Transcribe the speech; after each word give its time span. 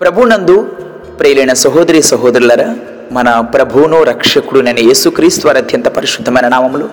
ప్రభునందు 0.00 0.62
ప్రియులైన 1.18 1.52
సహోదరి 1.52 2.02
సహోదరులరా 2.02 2.76
మన 3.12 3.40
ప్రభువును 3.40 4.02
రక్షకుడు 4.02 4.60
నేను 4.60 4.78
యేసుక్రీస్తు 4.78 5.46
వారి 5.46 5.58
అత్యంత 5.58 5.88
పరిశుద్ధమైన 5.88 6.48
నామములు 6.48 6.88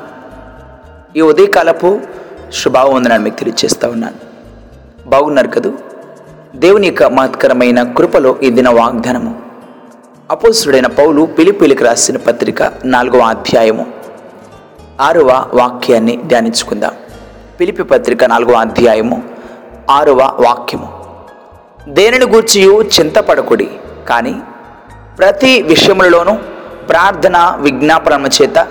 ఈ 1.15 1.21
ఉదయకాలపు 1.21 1.99
శుభావందనాన్ని 2.53 3.23
మీకు 3.23 3.35
తెలియజేస్తూ 3.35 3.89
ఉన్నాను. 3.89 4.13
బాగున్నారు 5.09 5.47
కదూ? 5.47 5.73
దేవుని 6.55 6.87
యొక్క 6.87 7.03
మహత్కరమైన 7.03 7.83
కృపలో 7.83 8.35
ఈ 8.43 8.49
దిన 8.49 8.69
వాగ్దానము. 8.69 9.41
అపోసుడైన 10.31 10.87
పౌలు 10.87 11.21
పిలిపిలికి 11.21 11.83
రాసిన 11.83 12.17
పత్రిక 12.17 12.71
నాలుగవ 12.85 13.19
అధ్యాయము 13.19 13.85
ఆరవ 15.01 15.45
వాక్యాన్ని 15.53 16.19
ధ్యానించుకుందాం. 16.27 16.91
పిలిపి 17.59 17.83
పత్రిక 17.83 18.25
నాలుగవ 18.25 18.53
అధ్యాయము 18.53 19.23
ఆరవ 19.89 20.17
వాక్యము. 20.17 21.00
దేనిని 21.87 22.25
గూర్చియు? 22.25 22.81
చింతపడకుడి. 22.81 23.69
కానీ 24.09 24.35
ప్రతి 25.17 25.61
విషయములలోనూ 25.61 26.33
ప్రార్థన 26.89 27.57
విజ్ఞాపనము 27.59 28.27
చేత 28.27 28.67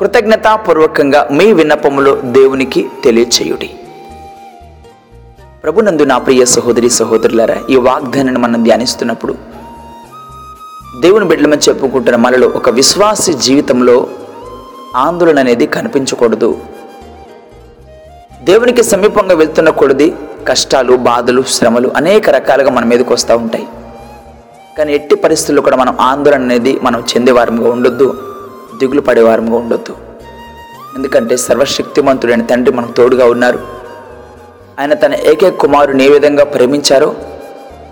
కృతజ్ఞతాపూర్వకంగా 0.00 1.28
మీ 1.32 1.52
విన్నపములు 1.52 2.20
దేవునికి 2.24 2.88
తెలియచేయుడి. 3.04 3.70
ప్రభునందు 5.64 6.02
నా 6.02 6.18
ప్రియ 6.18 6.44
సహోదరి 6.44 6.90
సహోదరులారా 6.90 7.56
ఈ 7.70 7.76
వాగ్దానాన్ని 7.76 8.40
మనం 8.40 8.62
ధ్యానిస్తున్నప్పుడు 8.62 9.34
దేవుని 11.00 11.24
బిడ్డలమని 11.24 11.60
చెప్పుకుంటున్న 11.68 12.16
మనలో 12.16 12.48
ఒక 12.48 12.70
విశ్వాసి 12.70 13.32
జీవితంలో 13.32 14.06
ఆందోళన 14.96 15.38
అనేది 15.38 15.66
కనిపించకూడదు. 15.66 16.58
దేవునికి 18.42 18.82
సమీపంగా 18.82 19.34
వెళ్తున్న 19.34 19.70
కొలది 19.70 20.14
కష్టాలు 20.48 20.92
బాధలు 20.92 21.42
శ్రమలు 21.42 21.90
అనేక 21.96 22.30
రకాలుగా 22.30 22.70
మన 22.70 22.84
మీదకి 22.84 23.12
వస్తూ 23.12 23.36
ఉంటాయి. 23.36 23.66
కానీ 24.78 24.92
ఎట్టి 24.92 25.16
పరిస్థితుల్లో 25.16 25.62
కూడా 25.62 25.76
మనం 25.76 25.96
ఆందోళన 26.00 26.42
అనేది 26.42 26.80
మనం 26.82 27.00
చెందేవారంగా 27.00 27.70
ఉండొద్దు 27.70 28.14
దిగులు 28.80 29.00
పడేవారంగా 29.00 29.56
ఉండొద్దు. 29.56 29.96
ఎందుకంటే 30.96 31.36
సర్వశక్తిమంతుడైన 31.36 32.42
తండ్రి 32.42 32.74
మనకు 32.74 32.92
తోడుగా 32.92 33.26
ఉన్నారు. 33.26 33.58
ఆయన 34.80 34.94
తన 34.94 35.14
ఏకైక 35.14 35.54
కుమారుని 35.54 36.04
ఏ 36.04 36.08
విధంగా 36.08 36.44
ప్రేమించారో 36.44 37.14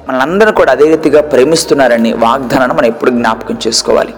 మనందరూ 0.08 0.52
కూడా 0.52 0.72
అదే 0.72 0.88
రీతిగా 0.88 1.20
ప్రేమిస్తున్నారని 1.20 2.12
వాగ్దానాన్ని 2.12 2.76
మనం 2.76 2.86
ఎప్పుడు 2.86 3.10
జ్ఞాపకం 3.10 3.58
చేసుకోవాలి. 3.66 4.14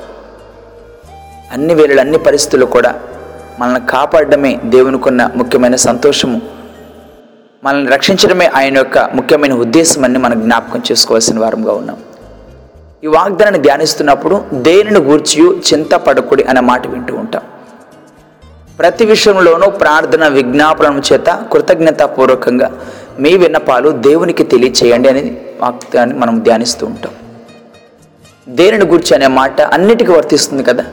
అన్ని 1.53 1.75
వేళలు 1.75 2.01
అన్ని 2.01 2.19
పరిస్థితుల్లో 2.19 2.67
కూడా 2.67 3.01
మనల్ని 3.59 3.87
కాపాడడమే 3.87 4.61
దేవునికున్న 4.65 5.31
ముఖ్యమైన 5.37 5.77
సంతోషము. 5.77 6.58
మనల్ని 7.65 7.91
రక్షించడమే 7.91 8.47
ఆయన 8.47 8.77
యొక్క 8.77 8.99
ముఖ్యమైన 8.99 9.55
ఉద్దేశం 9.55 10.05
అని 10.05 10.19
మనం 10.19 10.41
జ్ఞాపకం 10.41 10.83
చేసుకోవాల్సిన 10.93 11.41
వారంగా 11.41 11.73
ఉన్నాం. 11.73 11.97
ఈ 13.05 13.07
వాగ్దానాన్ని 13.07 13.63
ధ్యానిస్తున్నప్పుడు 13.63 14.45
దేనిని 14.53 14.99
గూర్చి 14.99 15.43
చింతపడకుడి 15.45 16.43
అనే 16.43 16.61
మాట 16.61 16.87
వింటూ 16.87 17.15
ఉంటాం. 17.15 17.43
ప్రతి 18.79 19.07
విషయంలోనూ 19.07 19.71
ప్రార్థన 19.71 20.29
విజ్ఞాపనం 20.29 21.03
చేత 21.13 21.45
కృతజ్ఞతాపూర్వకంగా 21.53 22.81
మీ 23.21 23.37
విన్నపాలు 23.37 23.91
దేవునికి 23.91 24.45
తెలియచేయండి 24.45 25.09
అనేది 25.09 25.57
వాగ్దాన్ని 25.61 26.19
మనం 26.19 26.39
ధ్యానిస్తూ 26.39 26.87
ఉంటాం. 26.87 27.13
దేనిని 28.49 28.85
గురించి 28.85 29.15
అనే 29.15 29.27
మాట 29.27 29.61
అన్నిటికీ 29.61 30.13
వర్తిస్తుంది 30.13 30.63
కదా? 30.63 30.85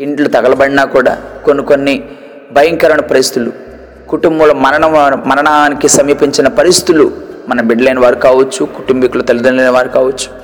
ఇంట్లో 0.00 0.28
తగలబడినా 0.28 0.84
కూడా 0.84 1.18
కొన్ని 1.44 1.64
కొన్ని 1.64 2.08
భయంకరమైన 2.52 3.00
పరిస్థితులు 3.00 3.69
కుటుంబంలో 4.10 4.54
మరణం 4.54 4.92
మరణానికి 5.26 5.88
సమీపించిన 5.88 6.48
పరిస్థితులు 6.48 7.10
మన 7.48 7.60
బిడ్డలైన 7.60 8.00
వారు 8.00 8.14
కావచ్చు 8.14 8.64
కుటుంబీకులు 8.64 9.22
తల్లిదండ్రులైన 9.22 9.70
వారు 9.70 9.88
కావచ్చు 9.88 10.40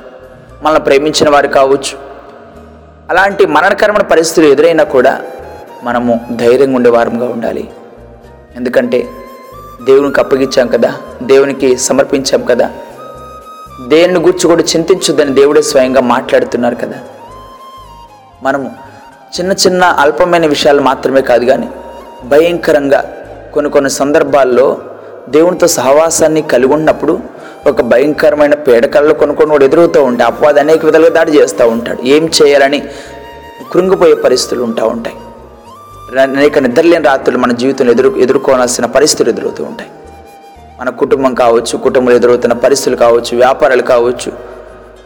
మనల్ని 0.63 0.85
ప్రేమించిన 0.85 1.31
వారు 1.31 1.49
కావచ్చు. 1.49 1.99
అలాంటి 3.11 3.47
మరణకరమైన 3.47 4.03
పరిస్థితులు 4.03 4.53
ఎదురైనా 4.53 4.85
కూడా 4.85 5.21
మనము 5.83 6.27
ధైర్యంగా 6.37 6.77
ఉండేవారంగా 6.77 7.29
ఉండాలి. 7.29 7.71
ఎందుకంటే 8.57 9.09
దేవునికి 9.85 10.21
అప్పగించాం 10.21 10.69
కదా 10.69 10.95
దేవునికి 11.23 11.77
సమర్పించాం 11.77 12.45
కదా. 12.45 12.71
దేనిని 13.89 14.21
గురించి 14.21 14.49
కూడా 14.49 14.63
చింతించొద్దని 14.63 15.35
దేవుడే 15.35 15.63
స్వయంగా 15.63 16.01
మాట్లాడుతున్నారు 16.01 16.75
కదా. 16.75 16.99
మనము 18.43 18.75
చిన్న 19.41 19.53
చిన్న 19.53 19.85
అల్పమైన 19.85 20.47
విషయాలు 20.47 20.81
మాత్రమే 20.81 21.21
కాదు 21.21 21.45
కానీ 21.45 21.69
భయంకరంగా 22.25 23.13
కొన్ని 23.57 23.71
కొన్ని 23.73 23.91
సందర్భాల్లో 23.91 24.67
దేవునితో 25.29 25.67
సహవాసాన్ని 25.67 26.43
కలిగి 26.53 26.73
ఉన్నప్పుడు 26.73 27.15
ఒక 27.67 27.81
భయంకరమైన 27.83 28.55
పీడకల్లో 28.55 29.15
కొన్ని 29.15 29.37
కొన్ని 29.37 29.53
కూడా 29.55 29.65
ఎదురవుతూ 29.65 30.01
ఉంటాయి 30.05 30.27
అపవాది 30.31 30.61
అనేక 30.61 30.85
విధాలుగా 30.85 31.11
దాడి 31.11 31.33
చేస్తూ 31.39 31.65
ఉంటాడు. 31.69 32.01
ఏం 32.07 32.25
చేయాలని 32.37 32.81
కృంగిపోయే 33.73 34.15
పరిస్థితులు 34.15 34.63
ఉంటా 34.65 34.85
ఉంటాయి. 34.85 35.17
అనేక 36.39 36.59
నిద్రలేని 36.59 37.05
రాత్రులు 37.05 37.39
మన 37.39 37.53
జీవితంలో 37.53 37.93
ఎదురు 37.93 38.11
ఎదుర్కోవాల్సిన 38.19 38.87
పరిస్థితులు 38.97 39.31
ఎదురవుతూ 39.31 39.65
ఉంటాయి. 39.65 39.91
మన 40.81 40.91
కుటుంబం 41.03 41.35
కావచ్చు 41.35 41.75
కుటుంబంలో 41.79 42.17
ఎదురవుతున్న 42.17 42.55
పరిస్థితులు 42.67 42.97
కావచ్చు 42.97 43.33
వ్యాపారాలు 43.37 43.83
కావచ్చు 43.93 44.31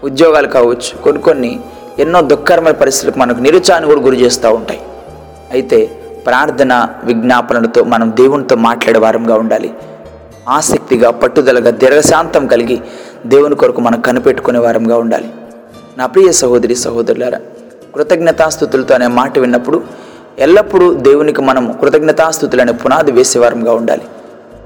ఉద్యోగాలు 0.05 0.49
కావచ్చు 0.49 0.93
కొన్ని 1.05 1.23
కొన్ని 1.23 1.53
ఎన్నో 1.99 2.21
దుఃఖకరమైన 2.33 2.77
పరిస్థితులకు 2.83 3.19
మనకు 3.19 3.41
నిరుచాన్ని 3.47 3.87
కూడా 3.91 4.03
గురి 4.09 4.19
చేస్తూ 4.25 4.49
ఉంటాయి. 4.59 4.81
అయితే 5.51 5.79
ప్రార్థన 6.27 6.89
విజ్ఞాపనలతో 7.05 7.85
మనం 7.85 8.11
దేవునితో 8.11 8.57
మాట్లాడే 8.57 8.99
వారంగా 8.99 9.35
ఉండాలి. 9.35 9.75
ఆసక్తిగా 10.49 11.11
పట్టుదలగా 11.11 11.71
దీర్ఘశాంతం 11.71 12.47
కలిగి 12.47 12.81
దేవుని 13.27 13.55
కొరకు 13.55 13.81
మనం 13.81 14.01
కనిపెట్టుకునే 14.01 14.59
వారంగా 14.59 14.97
ఉండాలి. 14.99 15.29
నా 15.99 16.07
ప్రియ 16.07 16.33
సహోదరి 16.33 16.75
సహోదరులారా 16.75 17.41
కృతజ్ఞతాస్థుతులతో 17.95 18.95
అనే 18.95 19.07
మాట 19.07 19.39
విన్నప్పుడు 19.39 19.83
ఎల్లప్పుడూ 20.39 20.95
దేవునికి 20.95 21.43
మనం 21.43 21.73
కృతజ్ఞతాస్థుతులు 21.73 22.63
అనే 22.63 22.73
పునాది 22.73 23.13
వేసేవారంగా 23.13 23.73
ఉండాలి. 23.73 24.03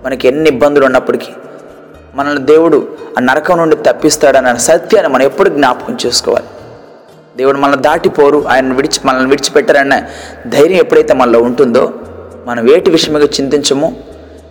మనకి 0.04 0.28
ఎన్ని 0.28 0.50
ఇబ్బందులు 0.50 0.84
ఉన్నప్పటికీ 0.84 1.32
మనల్ని 2.14 2.44
దేవుడు 2.44 2.88
ఆ 3.18 3.20
నరకం 3.20 3.58
నుండి 3.58 3.76
తప్పిస్తాడన్న 3.76 4.56
సత్యాన్ని 4.56 5.12
మనం 5.12 5.22
ఎప్పుడు 5.22 5.48
జ్ఞాపకం 5.48 5.96
చేసుకోవాలి. 6.06 6.46
దేవుడు 7.36 7.58
మనల్ని 7.58 7.82
దాటిపోరు. 7.82 8.44
ఆయన 8.48 8.72
విడిచి 8.72 9.00
మనల్ని 9.04 9.28
విడిచిపెట్టారన్న 9.30 10.02
ధైర్యం 10.46 10.78
ఎప్పుడైతే 10.78 11.14
మనలో 11.14 11.42
ఉంటుందో 11.42 11.92
మనం 12.46 12.66
వేటి 12.66 12.90
విషయమే 12.90 13.20
చింతించము? 13.20 13.96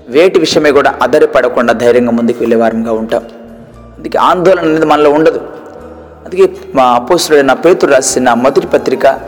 వేటి 0.07 0.39
విషయమే 0.39 0.71
కూడా 0.71 0.95
అదరిపడకుండా 1.01 1.73
ధైర్యంగా 1.73 2.11
ముందుకు 2.11 2.37
వెళ్ళేవారంగా 2.39 2.91
ఉంటాం. 2.91 3.25
అందుకే 3.97 4.17
ఆందోళన 4.17 4.59
అనేది 4.59 4.85
మనలో 4.85 5.09
ఉండదు. 5.11 5.39
అందుకే 6.25 6.55
మా 6.75 6.83
అపోసుడైన 6.83 7.53
పేతుడు 7.53 7.91
రాసిన 7.91 8.33
మొదటి 8.33 8.67
పత్రిక 8.67 9.19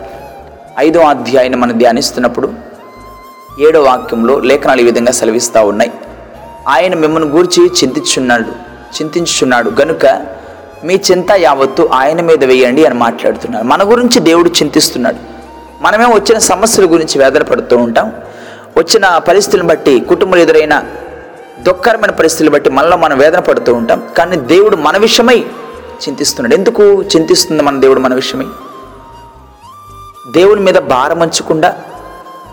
ఐదో 0.79 0.99
అధ్యాయాన్ని 0.99 1.57
మనం 1.57 1.77
ధ్యానిస్తున్నప్పుడు 1.77 2.53
ఏడో 3.59 3.81
వాక్యంలో 3.81 4.39
లేఖనాలు 4.39 4.81
ఈ 4.81 4.83
విధంగా 4.83 5.11
సెలవిస్తూ 5.11 5.65
ఉన్నాయి. 5.65 5.91
ఆయన 6.67 6.95
మిమ్మల్ని 6.95 7.29
గూర్చి 7.29 7.67
చింతించున్నాడు 7.67 8.47
చింతించుచున్నాడు 9.01 9.71
గనుక 9.81 10.05
మీ 10.85 11.01
చింత 11.11 11.31
యావత్తు 11.31 11.89
ఆయన 11.93 12.21
మీద 12.21 12.43
వేయండి 12.43 12.85
అని 12.85 12.95
మాట్లాడుతున్నాడు 12.95 13.63
మన 13.63 13.83
గురించి 13.83 14.19
దేవుడు 14.19 14.49
చింతిస్తున్నాడు. 14.49 15.15
మనమే 15.81 16.05
వచ్చిన 16.05 16.37
సమస్యల 16.37 16.85
గురించి 16.85 17.19
వేదన 17.19 17.43
పడుతూ 17.43 17.77
ఉంటాం. 17.77 18.11
వచ్చిన 18.77 19.17
పరిస్థితులను 19.17 19.67
బట్టి 19.67 19.99
కుటుంబంలో 19.99 20.43
ఎదురైన 20.43 20.83
దుఃఖకరమైన 21.59 22.11
పరిస్థితులు 22.11 22.49
బట్టి 22.49 22.69
మనలో 22.69 22.97
మనం 22.97 23.17
వేదన 23.17 23.39
పడుతూ 23.39 23.73
ఉంటాం. 23.73 24.03
కానీ 24.17 24.37
దేవుడు 24.37 24.75
మన 24.75 24.97
విషయమై 24.97 25.39
చింతిస్తున్నాడు. 26.07 26.55
ఎందుకు 26.55 26.81
చింతిస్తుంది 26.83 27.63
మన 27.63 27.79
దేవుడు 27.79 27.99
మన 27.99 28.13
విషయమై? 28.13 28.45
దేవుని 30.41 30.61
మీద 30.61 30.75
భారం 30.75 31.19
ఉంచకుండా 31.19 31.75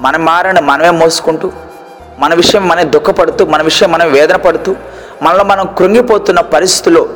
మన 0.00 0.16
మారని 0.16 0.60
మనమే 0.60 0.90
మోసుకుంటూ 0.90 1.52
మన 2.18 2.34
విషయం 2.34 2.68
మనమే 2.68 2.84
దుఃఖపడుతూ 2.84 3.46
మన 3.46 3.62
విషయం 3.62 3.92
మనం 3.92 4.12
వేదన 4.12 4.36
పడుతూ 4.36 4.76
మనలో 5.22 5.44
మనం 5.44 5.68
కృంగిపోతున్న 5.78 6.40
పరిస్థితుల్లో 6.40 7.08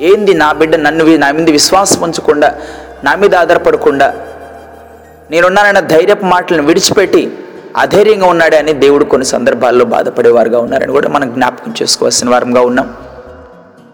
ఏంది 0.00 0.34
నా 0.34 0.52
బిడ్డ 0.52 0.76
నన్ను 0.76 1.04
నా 1.04 1.32
మీద 1.32 1.50
విశ్వాసం 1.50 2.02
ఉంచకుండా 2.02 2.58
నా 3.04 3.14
మీద 3.14 3.34
ఆధారపడకుండా? 3.34 4.14
నేనున్నానన్న 5.30 5.80
ధైర్యపు 5.80 6.24
మాటలను 6.24 6.62
విడిచిపెట్టి 6.62 7.32
అధైర్యంగా 7.76 8.26
ఉన్నాడే 8.26 8.58
అని 8.58 8.72
దేవుడు 8.72 9.04
కొన్ని 9.04 9.26
సందర్భాల్లో 9.26 9.84
బాధపడేవారుగా 9.84 10.58
ఉన్నారని 10.58 10.92
కూడా 10.92 11.08
మనం 11.08 11.34
జ్ఞాపకం 11.34 11.74
చేసుకోవాల్సిన 11.82 12.30
వారంగా 12.30 12.60
ఉన్నాం. 12.60 12.94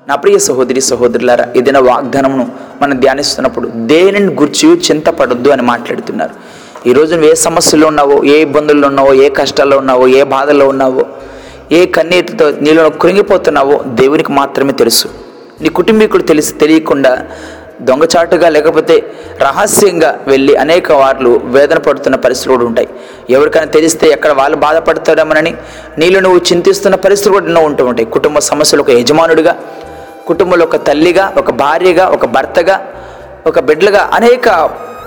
నా 0.09 0.15
ప్రియ 0.15 0.39
సహోదరి 0.39 0.81
సహోదరులారా 0.81 1.47
ఏదైనా 1.57 1.81
వాగ్దానమును 1.81 2.49
మనం 2.83 3.01
ధ్యానిస్తున్నప్పుడు 3.01 3.69
దేనిని 3.75 4.35
గుర్చి 4.35 4.69
చింతపడొద్దు 4.69 5.51
అని 5.51 5.63
మాట్లాడుతున్నారు. 5.63 6.35
ఈరోజు 6.87 7.15
నువ్వు 7.15 7.31
ఏ 7.31 7.35
సమస్యలో 7.35 7.87
ఉన్నావో 7.87 8.25
ఏ 8.25 8.41
ఇబ్బందుల్లో 8.41 8.89
ఉన్నావో 8.89 9.15
ఏ 9.15 9.29
కష్టాల్లో 9.29 9.79
ఉన్నావో 9.79 10.09
ఏ 10.09 10.23
బాధల్లో 10.23 10.69
ఉన్నావో 10.69 11.07
ఏ 11.73 11.87
కన్నీటితో 11.87 12.51
నీలో 12.51 12.91
కృంగిపోతున్నావో 12.91 13.83
దేవునికి 13.87 14.33
మాత్రమే 14.33 14.73
తెలుసు. 14.73 15.28
నీ 15.61 15.69
కుటుంబీకుడు 15.69 16.23
తెలిసి 16.23 16.55
తెలియకుండా 16.55 17.27
దొంగచాటుగా 17.81 18.49
లేకపోతే 18.49 19.15
రహస్యంగా 19.41 20.21
వెళ్ళి 20.27 20.57
అనేక 20.57 20.93
వార్లు 20.93 21.41
వేదన 21.45 21.79
పడుతున్న 21.79 22.17
పరిస్థితులు 22.17 22.57
కూడా 22.57 22.67
ఉంటాయి. 22.67 22.89
ఎవరికైనా 23.31 23.67
తెలిస్తే 23.67 24.07
ఎక్కడ 24.07 24.33
వాళ్ళు 24.33 24.57
బాధపడతాడేమోనని 24.57 25.55
నీళ్ళు 25.99 26.21
నువ్వు 26.21 26.39
చింతిస్తున్న 26.39 26.97
పరిస్థితులు 26.97 27.35
కూడా 27.35 27.47
ఎన్నో 27.47 27.61
ఉంటూ 27.61 27.87
ఉంటాయి. 27.87 28.07
కుటుంబ 28.07 28.39
సమస్యలు 28.39 28.83
ఒక 28.83 28.91
యజమానుడిగా 28.91 29.57
కుటుంబంలో 30.27 30.65
ఒక 30.65 30.77
తల్లిగా 30.77 31.35
ఒక 31.39 31.51
భార్యగా 31.51 32.07
ఒక 32.07 32.27
భర్తగా 32.27 32.87
ఒక 33.47 33.61
బిడ్డలుగా 33.61 34.11
అనేక 34.15 34.49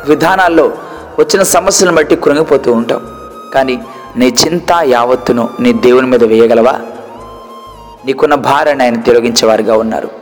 విధానాల్లో 0.07 0.74
వచ్చిన 1.19 1.44
సమస్యలను 1.44 1.95
బట్టి 1.95 2.15
కృంగిపోతూ 2.15 2.74
ఉంటాం 2.74 3.01
కానీ 3.54 3.81
నీ 4.18 4.27
చింత 4.27 4.71
యావత్తును 4.83 5.50
నీ 5.59 5.74
దేవుని 5.74 6.07
మీద 6.07 6.24
వేయగలవా? 6.24 6.80
నీకున్న 8.06 8.36
భారాన్ని 8.36 8.83
ఆయన 8.83 9.01
తిరగించేవారుగా 9.01 9.77
ఉన్నారు. 9.77 10.20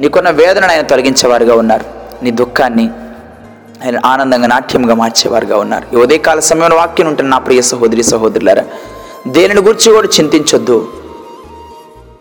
నీకున్న 0.00 0.30
వేదనను 0.30 0.72
ఆయన 0.72 0.80
తొలగించేవారుగా 0.80 1.54
ఉన్నారు. 1.54 1.84
నీ 2.24 2.30
దుఃఖాన్ని 2.30 2.90
ఆయన 3.84 4.00
ఆనందంగా 4.04 4.46
నాట్యంగా 4.46 4.94
మార్చేవారుగా 4.94 5.56
ఉన్నారు. 5.56 5.96
ఈ 5.96 6.00
ఉదయకాల 6.00 6.40
సమయంలో 6.40 6.76
వాక్యం 6.76 7.06
ఉంటుంది 7.06 7.30
నా 7.30 7.38
ప్రియ 7.38 7.60
సహోదరి 7.60 8.02
సహోదరులారా 8.02 8.64
దేనిని 9.28 9.60
గురించి 9.60 9.92
కూడా 9.92 10.08
చింతించొద్దు. 10.08 10.88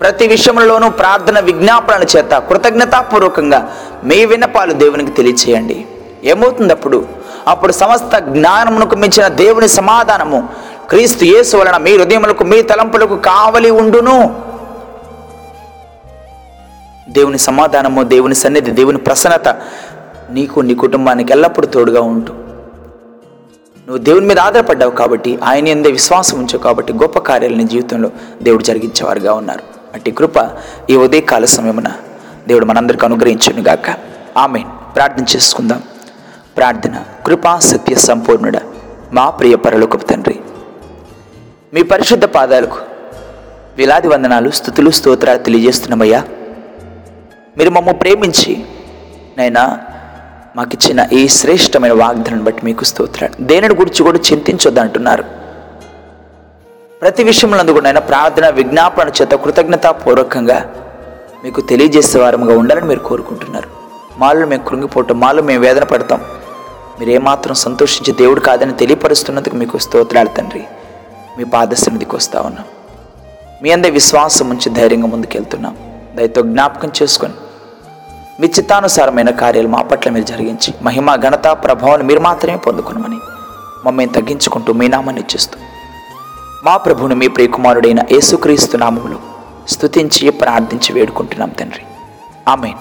ప్రతి 0.01 0.27
విషయంలోనూ 0.27 0.89
ప్రార్థన 0.89 1.39
విజ్ఞాపనల 1.39 2.03
చేత 2.03 2.31
కృతజ్ఞతాపూర్వకంగా 2.31 3.73
మీ 4.03 4.25
విన్నపాలు 4.25 4.73
దేవునికి 4.73 5.11
తెలియచేయండి. 5.11 5.85
ఏమవుతుంది 6.23 6.73
అప్పుడు 6.73 7.05
అప్పుడు 7.47 7.71
సమస్త 7.71 8.17
జ్ఞానమునకు 8.19 8.95
మించిన 8.95 9.27
దేవుని 9.27 9.67
సమాధానము 9.67 10.49
క్రీస్తు 10.89 11.25
యేసు 11.25 11.57
వలన 11.57 11.77
మీ 11.77 11.97
హృదయములకు 11.97 12.43
మీ 12.43 12.61
తలంపులకు 12.61 13.15
కావలి 13.15 13.69
ఉండును. 13.69 14.46
దేవుని 17.17 17.37
సమాధానము 17.37 18.03
దేవుని 18.03 18.35
సన్నిధి 18.35 18.71
దేవుని 18.71 18.97
ప్రసన్నత 18.97 19.47
నీకు 20.29 20.59
నీ 20.59 20.75
కుటుంబానికి 20.75 21.33
ఎల్లప్పుడూ 21.33 21.67
తోడుగా 21.67 22.01
ఉంటూ 22.01 22.33
నువ్వు 23.87 23.97
దేవుని 23.97 24.25
మీద 24.25 24.39
ఆధారపడ్డావు 24.39 24.91
కాబట్టి 24.91 25.39
ఆయన 25.43 25.67
ఎందే 25.67 25.91
విశ్వాసం 25.91 26.37
ఉంచావు 26.37 26.57
కాబట్టి 26.57 26.93
గొప్ప 26.93 27.19
కార్యాలు 27.19 27.55
నీ 27.55 27.63
జీవితంలో 27.63 28.11
దేవుడు 28.43 28.63
జరిగించేవారుగా 28.63 29.33
ఉన్నారు. 29.33 29.59
అట్టి 29.93 30.11
కృప 30.11 30.33
ఈ 30.89 30.95
ఉదయకాల 30.95 31.45
సమయమున 31.45 31.91
దేవుడు 32.47 32.65
మనందరికి 32.65 33.05
అనుగ్రహించును 33.05 33.61
గాక. 33.61 33.97
ఆమె 34.37 34.63
ప్రార్థన 34.95 35.25
చేసుకుందాం. 35.35 35.83
ప్రార్థన 36.57 37.03
కృపా 37.25 37.59
సత్య 37.59 37.95
సంపూర్ణుడ 37.95 38.57
మా 39.13 39.29
ప్రియ 39.29 39.55
పరలోకపు 39.55 40.05
తండ్రి. 40.05 40.39
మీ 41.73 41.81
పరిశుద్ధ 41.81 42.25
పాదాలకు 42.25 42.77
వేలాది 43.77 44.07
వందనాలు 44.07 44.49
స్థుతులు 44.49 44.89
స్తోత్రాలు 44.89 45.39
తెలియజేస్తున్నామయ్యా. 45.39 46.23
మీరు 47.57 47.69
మమ్మ 47.69 47.91
ప్రేమించి 47.91 48.65
నైనా 49.37 49.79
మాకిచ్చిన 50.55 51.07
ఈ 51.13 51.27
శ్రేష్టమైన 51.27 51.93
వాగ్దానం 51.93 52.43
బట్టి 52.43 52.61
మీకు 52.65 52.83
స్తోత్రాలు. 52.83 53.43
దేనిని 53.43 53.75
గురించి 53.75 54.03
కూడా 54.03 54.19
చింతించొద్దు 54.31 54.79
అంటున్నారు. 54.79 55.23
ప్రతి 57.01 57.23
విషయంలో 57.23 57.73
కూడా 57.73 57.87
ఆయన 57.87 57.99
ప్రార్థన 57.99 58.49
విజ్ఞాపన 58.49 59.11
చేత 59.21 59.31
కృతజ్ఞతాపూర్వకంగా 59.31 60.73
మీకు 61.43 61.61
తెలియజేసే 61.61 62.19
వారముగా 62.19 62.57
ఉండాలని 62.57 62.85
మీరు 62.85 62.99
కోరుకుంటున్నారు. 62.99 63.69
మాలో 64.17 64.47
మేము 64.47 64.63
కృంగిపోవటం 64.63 65.19
మాలో 65.19 65.43
మేము 65.43 65.61
వేదన 65.61 65.83
పడతాం. 65.83 66.21
మీరు 66.99 67.09
ఏమాత్రం 67.09 67.53
సంతోషించి 67.53 68.17
దేవుడు 68.17 68.39
కాదని 68.39 68.73
తెలియపరుస్తున్నందుకు 68.73 69.55
మీకు 69.55 69.77
స్తోత్రాలు 69.77 70.29
తండ్రి. 70.29 70.63
మీ 71.37 71.43
పాద 71.43 71.73
వస్తా 72.13 72.41
ఉన్నాం. 72.41 72.65
మీ 73.63 73.71
అందరి 73.71 73.91
విశ్వాసం 73.91 74.49
ఉంచి 74.49 74.69
ధైర్యంగా 74.69 75.07
ముందుకెళ్తున్నాం. 75.07 75.77
దయతో 76.15 76.41
జ్ఞాపకం 76.41 76.91
చేసుకొని 77.03 77.33
మీ 78.39 78.47
చిత్తానుసారమైన 78.47 79.29
కార్యాలు 79.29 79.67
మా 79.67 79.81
పట్ల 79.81 80.09
మీరు 80.09 80.25
జరిగించి 80.25 80.73
మహిమ 80.83 81.15
ఘనత 81.15 81.47
ప్రభావాన్ని 81.47 82.07
మీరు 82.07 82.19
మాత్రమే 82.19 82.57
పొందుకునమని 82.57 83.19
మమ్మల్ని 83.85 84.13
తగ్గించుకుంటూ 84.13 84.73
మీ 84.73 84.87
నామాన్ని 84.87 85.21
ఇచ్చిస్తూ. 85.21 85.57
మా 86.63 86.77
ప్రభుని 86.77 87.15
మీ 87.15 87.27
ప్రియకుమారుడైన 87.27 87.99
యేసుక్రీస్తు 88.11 88.77
నామములు 88.77 89.19
స్తుతించి 89.67 90.29
ప్రార్థించి 90.29 90.93
వేడుకుంటున్నాం 90.93 91.49
తండ్రి. 91.49 91.81
ఆమెన్. 92.47 92.77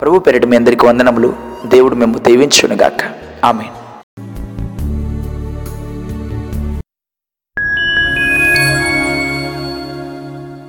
ప్రభు 0.00 0.18
పెరటి 0.18 0.46
మీ 0.46 0.56
అందరికి 0.56 0.86
వందనములు. 0.86 1.34
దేవుడు 1.66 1.94
మేము 1.94 2.18
దీవించునుగాక. 2.18 2.98
ఆమెన్. 3.44 3.79